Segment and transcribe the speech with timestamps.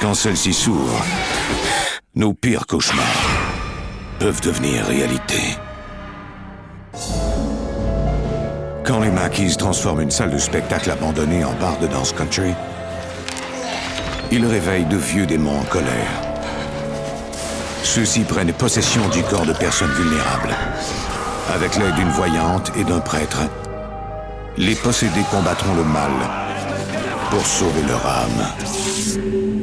[0.00, 1.04] Quand celles-ci s'ouvrent,
[2.14, 3.04] nos pires cauchemars
[4.18, 5.58] peuvent devenir réalité.
[8.82, 12.54] Quand les Mackeys transforment une salle de spectacle abandonnée en bar de danse country,
[14.32, 16.22] ils réveillent de vieux démons en colère.
[17.82, 20.56] Ceux-ci prennent possession du corps de personnes vulnérables.
[21.54, 23.42] Avec l'aide d'une voyante et d'un prêtre,
[24.56, 26.10] les possédés combattront le mal
[27.30, 29.59] pour sauver leur âme.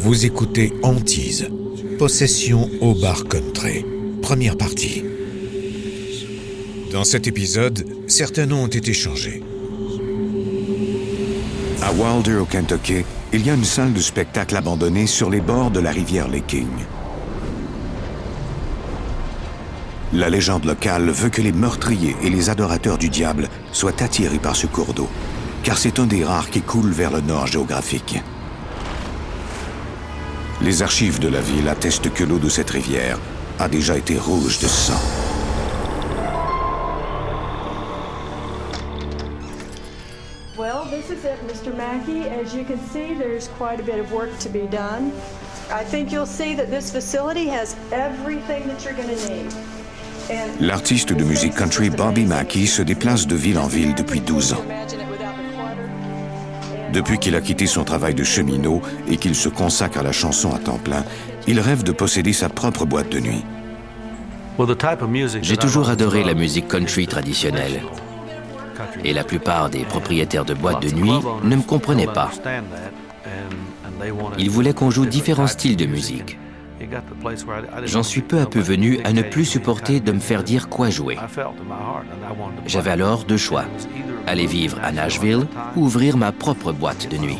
[0.00, 1.50] Vous écoutez Antise,
[1.98, 3.84] Possession au bar country,
[4.22, 5.02] première partie.
[6.92, 9.42] Dans cet épisode, certains noms ont été changés.
[11.82, 15.72] À Wilder, au Kentucky, il y a une salle de spectacle abandonnée sur les bords
[15.72, 16.68] de la rivière Licking.
[20.12, 24.54] La légende locale veut que les meurtriers et les adorateurs du diable soient attirés par
[24.54, 25.08] ce cours d'eau,
[25.64, 28.22] car c'est un des rares qui coule vers le nord géographique.
[30.60, 33.18] Les archives de la ville attestent que l'eau de cette rivière
[33.60, 35.00] a déjà été rouge de sang.
[40.58, 41.72] Well, this is it, Mr.
[41.76, 42.28] Mackey.
[42.28, 45.12] As you can see, there's quite a bit of work to be done.
[45.70, 49.54] I think you'll see that this facility has everything that you're going to need.
[50.60, 54.64] L'artiste de musique country Bobby Mackey se déplace de ville en ville depuis 12 ans.
[56.92, 60.54] Depuis qu'il a quitté son travail de cheminot et qu'il se consacre à la chanson
[60.54, 61.04] à temps plein,
[61.46, 63.44] il rêve de posséder sa propre boîte de nuit.
[65.42, 67.82] J'ai toujours adoré la musique country traditionnelle.
[69.04, 71.12] Et la plupart des propriétaires de boîtes de nuit
[71.44, 72.30] ne me comprenaient pas.
[74.38, 76.38] Ils voulaient qu'on joue différents styles de musique.
[77.84, 80.90] J'en suis peu à peu venu à ne plus supporter de me faire dire quoi
[80.90, 81.16] jouer.
[82.66, 83.64] J'avais alors deux choix.
[84.28, 87.38] Aller vivre à Nashville ou ouvrir ma propre boîte de nuit.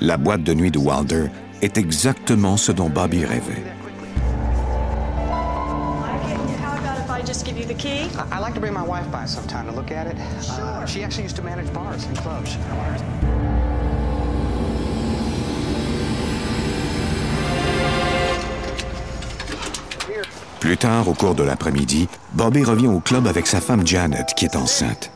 [0.00, 1.26] La boîte de nuit de Wilder
[1.62, 3.64] est exactement ce dont Bobby rêvait.
[6.62, 8.08] How about if I just give you the key?
[8.30, 10.16] I like to bring my wife by sometime to look at it.
[10.60, 12.56] Uh, she actually used to manage bars and clubs.
[20.60, 24.44] Plus tard, au cours de l'après-midi, Bobby revient au club avec sa femme Janet, qui
[24.44, 25.10] est enceinte.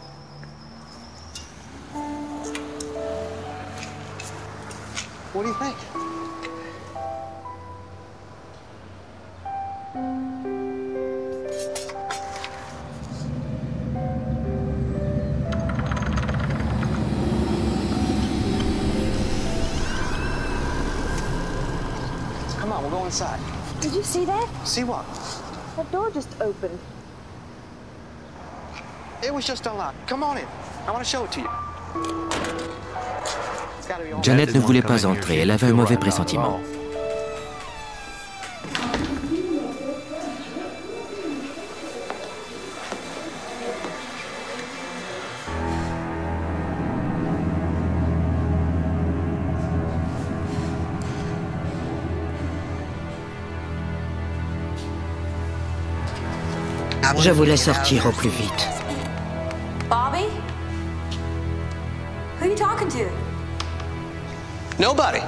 [23.87, 24.49] Did you see that?
[24.65, 25.07] See what?
[25.77, 26.77] That door just opened.
[29.23, 30.09] It was just unlocked.
[30.09, 30.47] Come on in.
[30.89, 31.49] I want to show it to you.
[34.23, 36.59] Janet ne voulait pas entrer, elle avait un mauvais pressentiment.
[57.15, 58.69] Je voulais sortir au plus vite.
[59.89, 60.25] Bobby?
[62.39, 63.09] Who are you talking to?
[64.79, 65.21] Nobody.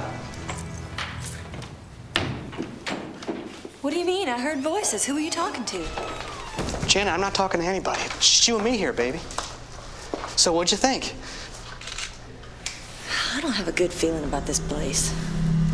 [3.81, 4.27] What do you mean?
[4.27, 5.05] I heard voices.
[5.05, 5.79] Who are you talking to?
[6.87, 8.01] Janet, I'm not talking to anybody.
[8.05, 9.19] It's just you and me here, baby.
[10.35, 11.15] So what'd you think?
[13.35, 15.13] I don't have a good feeling about this place.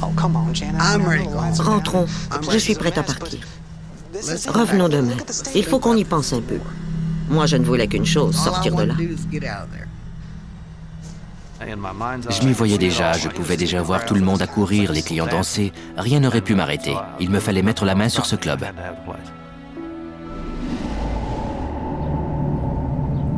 [0.01, 0.81] Oh, come on, Janet.
[0.81, 1.81] I mean, I know the lights are down.
[1.81, 2.27] Rentrons.
[2.31, 3.39] I'm Je ready suis prête à partir.
[4.47, 5.15] Revenons demain.
[5.53, 6.59] Il faut qu'on y pense un peu.
[7.29, 8.93] Moi, je ne voulais qu'une chose, sortir de là.
[12.29, 15.71] Je m'y voyais déjà, je pouvais déjà voir tout le monde accourir, les clients danser.
[15.97, 16.93] Rien n'aurait pu m'arrêter.
[17.19, 18.63] Il me fallait mettre la main sur ce club.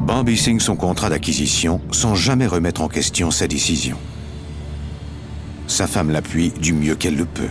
[0.06, 3.98] Bobby signe son contrat d'acquisition sans jamais remettre en question sa décision.
[5.68, 7.50] Sa femme l'appuie du mieux qu'elle le peut.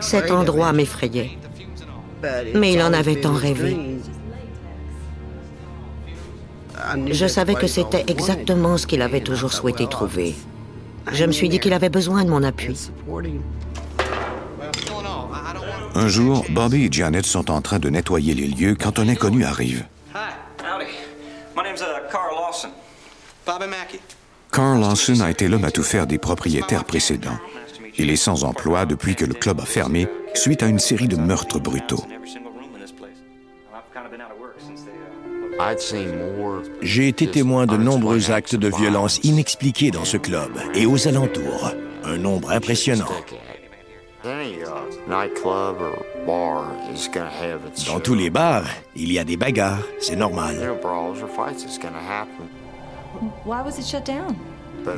[0.00, 1.38] Cet endroit m'effrayait.
[2.54, 3.76] Mais il en avait tant rêvé.
[7.10, 10.34] Je savais que c'était exactement ce qu'il avait toujours souhaité trouver.
[11.12, 12.90] Je me suis dit qu'il avait besoin de mon appui.
[15.94, 19.44] Un jour, Bobby et Janet sont en train de nettoyer les lieux quand un inconnu
[19.44, 19.84] arrive.
[24.52, 27.38] Carl Lawson a été l'homme à tout faire des propriétaires précédents.
[27.98, 31.16] Il est sans emploi depuis que le club a fermé suite à une série de
[31.16, 32.04] meurtres brutaux.
[36.82, 41.70] J'ai été témoin de nombreux actes de violence inexpliqués dans ce club et aux alentours.
[42.04, 43.08] Un nombre impressionnant.
[47.86, 48.64] Dans tous les bars,
[48.94, 50.56] il y a des bagarres, c'est normal.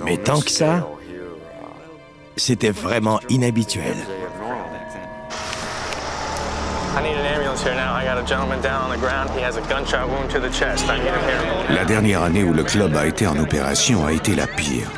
[0.05, 0.89] Mais tant que ça,
[2.39, 3.97] c'était vraiment inhabituel.
[11.71, 14.91] La dernière année où le club a été en opération a été la pire.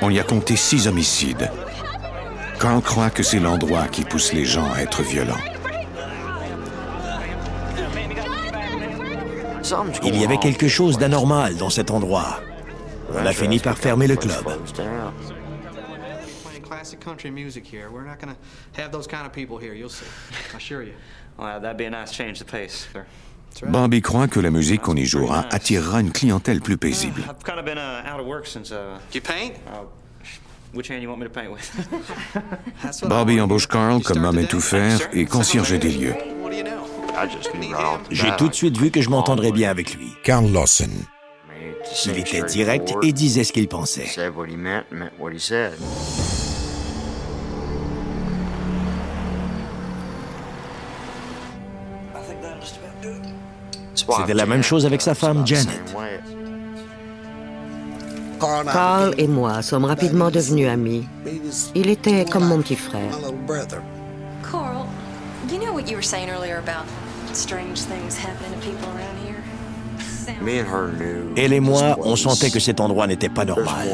[0.00, 1.50] On y a compté six homicides.
[2.58, 5.34] Carl croit que c'est l'endroit qui pousse les gens à être violents.
[10.04, 12.40] Il y avait quelque chose d'anormal dans cet endroit.
[13.14, 14.44] On a fini par fermer le club.
[23.66, 27.22] Bobby croit que la musique qu'on y jouera attirera une clientèle plus paisible.
[33.04, 36.14] Bobby embauche Carl comme homme à tout faire et concierge des lieux.
[38.10, 40.08] J'ai tout de suite vu que je m'entendrais bien avec lui.
[40.24, 40.90] Carl Lawson.
[42.06, 44.06] Il était direct et disait ce qu'il pensait.
[54.18, 55.80] C'était la même chose avec sa femme, Janet.
[58.40, 61.06] Carl et moi sommes rapidement devenus amis.
[61.74, 63.12] Il était comme mon petit frère.
[64.50, 64.86] Carl,
[65.50, 66.86] you know what you were saying earlier about
[67.32, 69.42] strange things happening to people around here?
[71.36, 73.88] Elle et moi, on sentait que cet endroit n'était pas normal.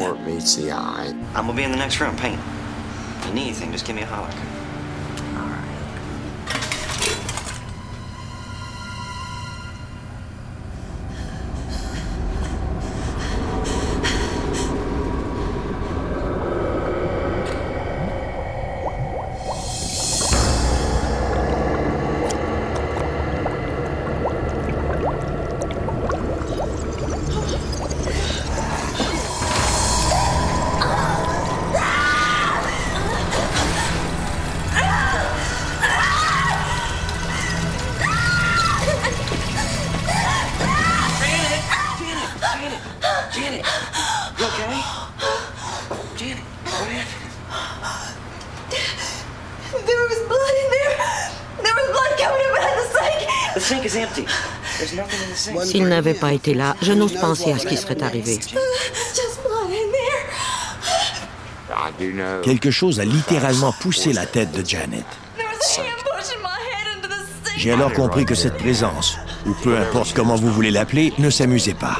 [55.63, 58.39] S'il n'avait pas été là, je n'ose penser à ce qui serait arrivé.
[62.43, 65.05] Quelque chose a littéralement poussé la tête de Janet.
[67.57, 71.73] J'ai alors compris que cette présence, ou peu importe comment vous voulez l'appeler, ne s'amusait
[71.73, 71.99] pas.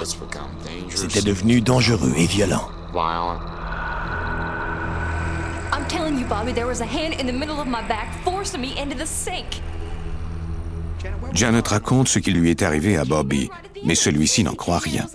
[0.94, 2.70] C'était devenu dangereux et violent.
[5.72, 8.62] I'm telling you, Bobby, there was a hand in the middle of my back forcing
[8.62, 9.62] me into the sink.
[11.34, 13.50] Janet raconte ce qui lui est arrivé à Bobby,
[13.84, 15.06] mais celui-ci n'en croit rien.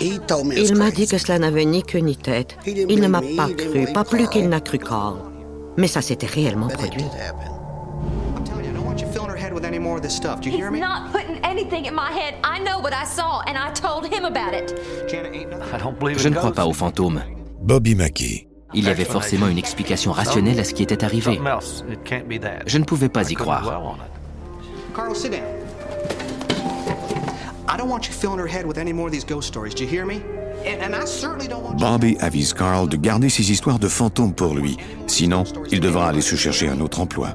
[0.00, 2.56] Il m'a dit que cela n'avait ni queue ni tête.
[2.66, 5.18] Il ne m'a pas cru, pas plus qu'il n'a cru Carl.
[5.76, 7.04] Mais ça s'était réellement produit.
[16.16, 17.22] Je ne crois pas aux fantômes.
[17.62, 18.48] Bobby Mackey.
[18.76, 21.40] Il y avait forcément une explication rationnelle à ce qui était arrivé.
[22.66, 23.96] Je ne pouvais pas y croire.
[24.94, 25.40] Carl, sit down.
[27.68, 29.74] I don't want you filling her head with any more of these ghost stories.
[29.74, 30.22] Do you hear me?
[30.64, 31.86] And, and I certainly don't want you...
[31.86, 34.78] Bobby avise Carl de garder ses histoires de fantômes pour lui.
[35.06, 37.34] Sinon, il devra aller se chercher un autre emploi.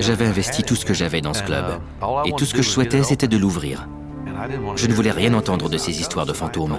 [0.00, 1.80] J'avais investi tout ce que j'avais dans ce club.
[2.24, 3.86] Et tout ce que je souhaitais, c'était de l'ouvrir.
[4.76, 6.78] Je ne voulais rien entendre de ces histoires de fantômes.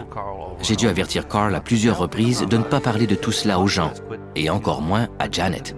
[0.61, 3.67] J'ai dû avertir Carl à plusieurs reprises de ne pas parler de tout cela aux
[3.67, 3.93] gens,
[4.35, 5.75] et encore moins à Janet.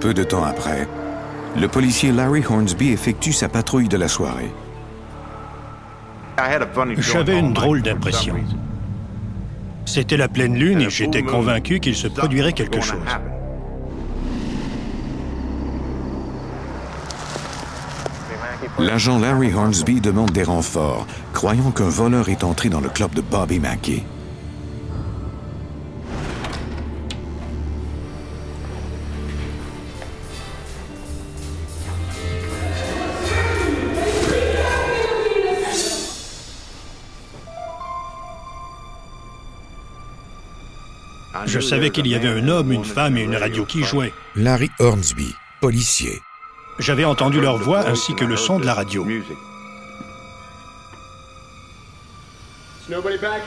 [0.00, 0.86] Peu de temps après,
[1.56, 4.50] le policier Larry Hornsby effectue sa patrouille de la soirée.
[6.98, 8.36] J'avais une drôle d'impression.
[9.86, 13.00] C'était la pleine lune et j'étais convaincu qu'il se produirait quelque chose.
[18.78, 23.20] L'agent Larry Hornsby demande des renforts, croyant qu'un voleur est entré dans le club de
[23.20, 24.04] Bobby Mackey.
[41.46, 44.12] Je savais qu'il y avait un homme, une femme et une radio qui jouaient.
[44.36, 46.20] Larry Hornsby, policier.
[46.78, 49.04] J'avais entendu leur voix ainsi que le son de la radio.
[52.88, 53.42] nobody back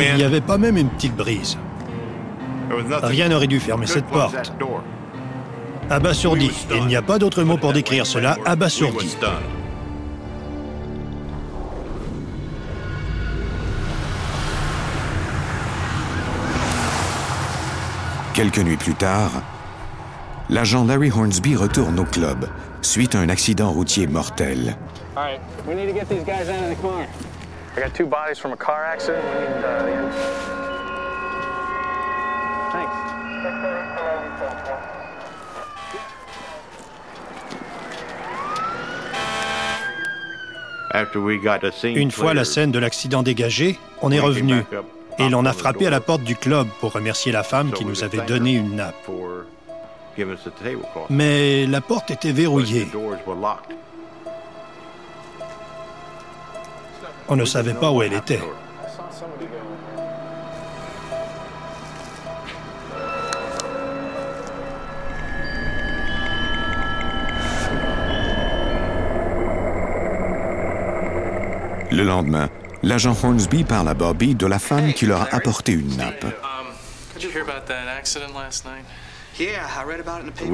[0.00, 1.58] Il n'y avait pas même une petite brise.
[3.02, 4.52] Rien n'aurait dû fermer cette porte.
[5.90, 6.50] Abasourdi.
[6.74, 8.36] Il n'y a pas d'autre mot pour décrire cela.
[8.44, 9.16] Abasourdi.
[18.34, 19.30] Quelques nuits plus tard,
[20.48, 22.48] l'agent Larry Hornsby retourne au club
[22.80, 24.76] suite à un accident routier mortel.
[27.74, 29.24] I got two bodies from a car accident.
[29.24, 30.12] We need uh, the end.
[32.72, 33.12] Thanks.
[41.84, 44.62] Une fois la scène de l'accident dégagée, on est revenu
[45.18, 48.04] et l'on a frappé à la porte du club pour remercier la femme qui nous
[48.04, 48.94] avait donné une nappe.
[51.08, 52.88] Mais la porte était verrouillée.
[57.28, 58.40] On ne savait pas où elle était.
[71.90, 72.48] Le lendemain,
[72.82, 76.24] l'agent Hornsby parle à Bobby de la femme qui leur a apporté une nappe.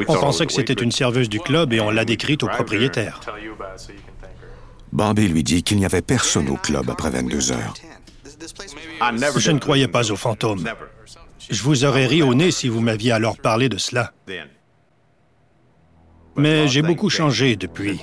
[0.09, 3.21] On pensait que c'était une serveuse du club et on l'a décrite au propriétaire.
[4.93, 7.75] Bobby lui dit qu'il n'y avait personne au club après 22 heures.
[9.37, 10.65] Je ne croyais pas aux fantômes.
[11.51, 14.13] Je vous aurais ri au nez si vous m'aviez alors parlé de cela.
[16.37, 18.01] Mais j'ai beaucoup changé depuis.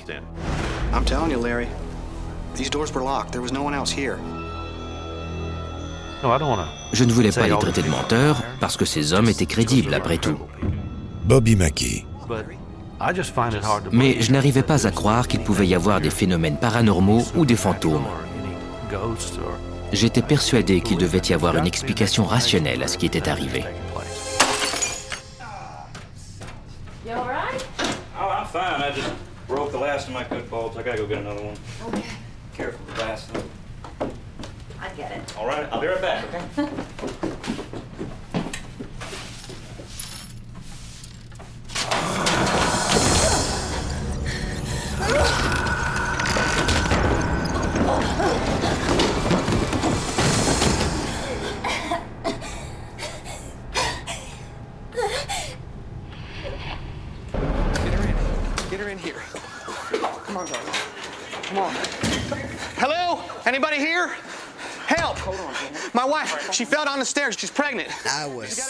[6.92, 10.18] Je ne voulais pas les traiter de menteurs parce que ces hommes étaient crédibles après
[10.18, 10.38] tout.
[11.24, 12.04] Bobby Mackey.
[13.92, 17.56] Mais je n'arrivais pas à croire qu'il pouvait y avoir des phénomènes paranormaux ou des
[17.56, 18.06] fantômes.
[19.92, 23.64] J'étais persuadé qu'il devait y avoir une explication rationnelle à ce qui était arrivé.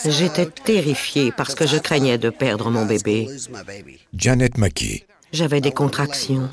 [0.05, 3.29] J'étais terrifiée parce que je craignais de perdre mon bébé.
[4.15, 5.07] Janet Mackey.
[5.33, 6.49] J'avais des contractions.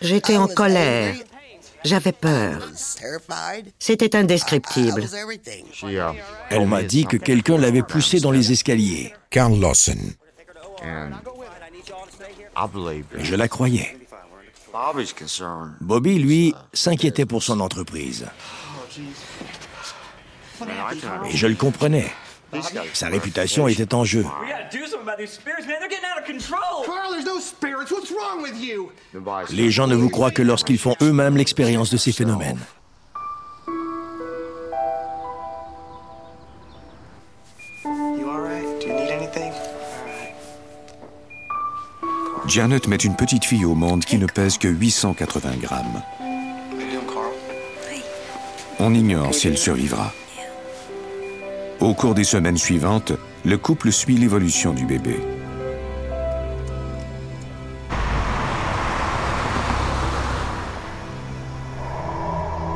[0.00, 1.14] J'étais en colère.
[1.84, 2.68] J'avais peur.
[3.78, 5.04] C'était indescriptible.
[6.50, 9.12] Elle m'a dit que quelqu'un l'avait poussée dans les escaliers.
[9.30, 9.98] Carl Lawson.
[13.18, 13.96] Je la croyais.
[15.80, 18.26] Bobby, lui, s'inquiétait pour son entreprise.
[20.62, 22.10] Et je le comprenais.
[22.92, 24.24] Sa réputation était en jeu.
[29.50, 32.58] Les gens ne vous croient que lorsqu'ils font eux-mêmes l'expérience de ces phénomènes.
[42.46, 46.02] Janet met une petite fille au monde qui ne pèse que 880 grammes.
[48.80, 50.12] On ignore si elle survivra.
[51.80, 53.12] Au cours des semaines suivantes,
[53.46, 55.18] le couple suit l'évolution du bébé.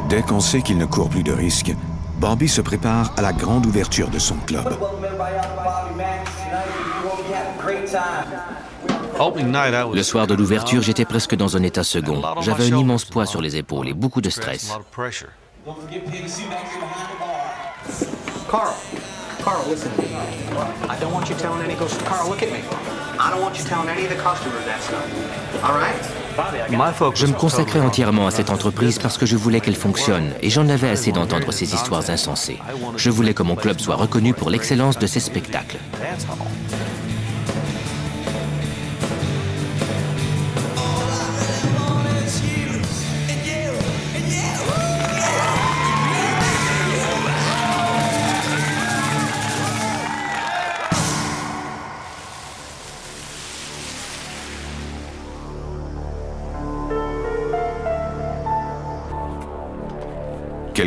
[0.09, 1.75] Dès qu'on sait qu'il ne court plus de risques,
[2.19, 4.75] Bobby se prépare à la grande ouverture de son club.
[9.93, 12.23] Le soir de l'ouverture, j'étais presque dans un état second.
[12.41, 14.73] J'avais un immense poids sur les épaules et beaucoup de stress.
[18.49, 18.75] Carl,
[19.43, 20.09] Carl, listen to me.
[20.89, 22.01] I don't want you telling any ghosts.
[22.03, 22.61] Carl, look at me.
[23.19, 25.65] I don't want you telling any of the customers that stuff.
[25.65, 26.25] All right?
[27.15, 30.69] Je me consacrais entièrement à cette entreprise parce que je voulais qu'elle fonctionne et j'en
[30.69, 32.59] avais assez d'entendre ces histoires insensées.
[32.97, 35.79] Je voulais que mon club soit reconnu pour l'excellence de ses spectacles.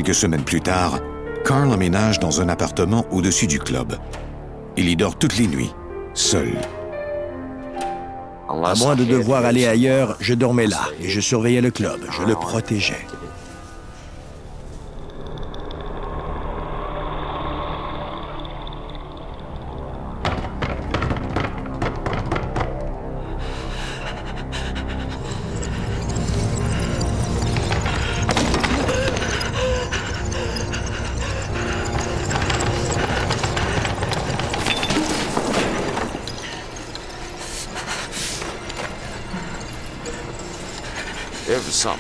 [0.08, 1.02] Quelques semaines plus tard,
[1.44, 3.98] Carl emménage dans un appartement au-dessus du club.
[4.78, 5.74] Il y dort toutes les nuits,
[6.14, 6.54] seul.
[8.48, 12.24] À moins de devoir aller ailleurs, je dormais là et je surveillais le club, je
[12.24, 13.06] le protégeais.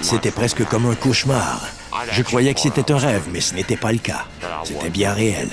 [0.01, 1.67] C'était presque comme un cauchemar.
[2.11, 4.25] Je croyais que c'était un rêve, mais ce n'était pas le cas.
[4.63, 5.49] C'était bien réel.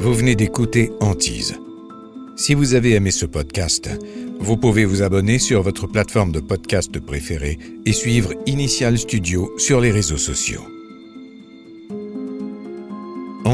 [0.00, 1.58] Vous venez d'écouter Antise.
[2.36, 3.88] Si vous avez aimé ce podcast,
[4.38, 9.80] vous pouvez vous abonner sur votre plateforme de podcast préférée et suivre Initial Studio sur
[9.80, 10.73] les réseaux sociaux.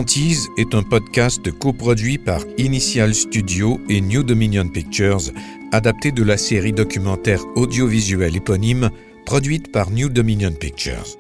[0.00, 5.30] Antise est un podcast coproduit par Initial Studio et New Dominion Pictures,
[5.72, 8.88] adapté de la série documentaire audiovisuelle éponyme
[9.26, 11.18] produite par New Dominion Pictures.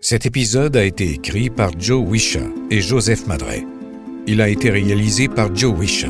[0.00, 3.66] Cet épisode a été écrit par Joe Wisha et Joseph Madret.
[4.26, 6.08] Il a été réalisé par Joe Wisha.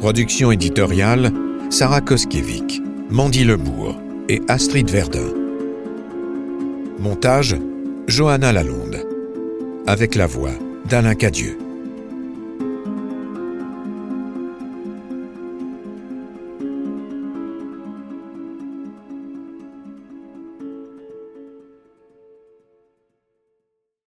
[0.00, 1.32] Production éditoriale
[1.70, 5.32] Sarah Koskiewicz, Mandy Lebourg et Astrid Verdun.
[6.98, 7.56] Montage
[8.06, 9.13] Johanna Lalonde.
[9.86, 10.52] Avec la voix
[10.86, 11.63] d'Alain Cadieux.